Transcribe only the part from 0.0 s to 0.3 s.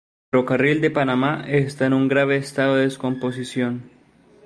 El